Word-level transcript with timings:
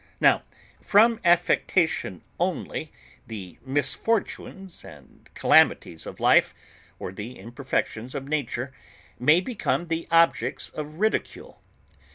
Now, 0.19 0.41
from 0.81 1.19
affectation 1.23 2.23
only, 2.39 2.91
the 3.27 3.59
misfortunes 3.63 4.83
and 4.83 5.29
calamities 5.35 6.07
of 6.07 6.19
life, 6.19 6.55
or 6.97 7.11
the 7.11 7.37
imperfections 7.37 8.15
of 8.15 8.27
nature, 8.27 8.73
may 9.19 9.41
become 9.41 9.89
the 9.89 10.07
objects 10.09 10.69
of 10.69 10.95
ridicule. 10.95 11.61